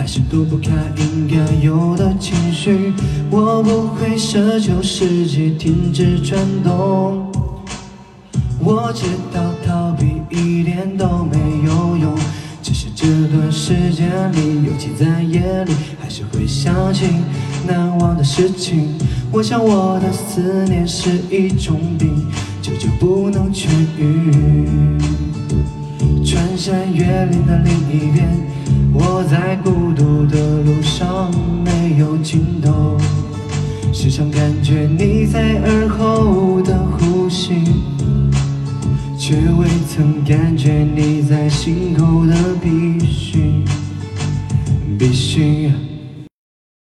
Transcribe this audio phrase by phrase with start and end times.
[0.00, 2.94] 还是躲不开应该有的情绪。
[3.30, 7.30] 我不会奢求世界停止转动。
[8.58, 11.36] 我知道逃避一点都没
[11.66, 12.14] 有用，
[12.62, 17.04] 只是这段时间里，尤其在夜里，还是会想起
[17.68, 18.88] 难忘的事情。
[19.30, 22.26] 我想我的思念是一种病，
[22.62, 24.98] 久久不能痊愈。
[26.24, 28.26] 穿山越岭的另一边，
[31.64, 32.96] 没有尽头，
[33.92, 37.62] 时常感觉你在耳后的呼吸。
[39.18, 43.62] 却未曾感觉你在心口的必须，
[44.98, 45.70] 必须。